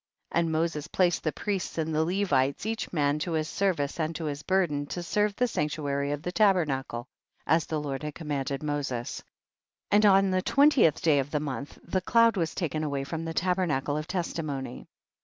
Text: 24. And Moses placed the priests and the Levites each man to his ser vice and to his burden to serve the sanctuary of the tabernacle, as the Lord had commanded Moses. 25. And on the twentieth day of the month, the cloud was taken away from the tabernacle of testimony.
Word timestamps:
24. 0.31 0.39
And 0.41 0.51
Moses 0.51 0.87
placed 0.87 1.23
the 1.23 1.31
priests 1.31 1.77
and 1.77 1.93
the 1.93 2.03
Levites 2.03 2.65
each 2.65 2.91
man 2.91 3.19
to 3.19 3.33
his 3.33 3.47
ser 3.47 3.71
vice 3.75 3.99
and 3.99 4.15
to 4.15 4.25
his 4.25 4.41
burden 4.41 4.87
to 4.87 5.03
serve 5.03 5.35
the 5.35 5.47
sanctuary 5.47 6.11
of 6.11 6.23
the 6.23 6.31
tabernacle, 6.31 7.05
as 7.45 7.67
the 7.67 7.79
Lord 7.79 8.01
had 8.01 8.15
commanded 8.15 8.63
Moses. 8.63 9.21
25. 9.91 9.91
And 9.99 10.05
on 10.07 10.31
the 10.31 10.41
twentieth 10.41 11.03
day 11.03 11.19
of 11.19 11.29
the 11.29 11.39
month, 11.39 11.77
the 11.83 12.01
cloud 12.01 12.35
was 12.35 12.55
taken 12.55 12.83
away 12.83 13.03
from 13.03 13.25
the 13.25 13.33
tabernacle 13.35 13.95
of 13.95 14.07
testimony. 14.07 14.87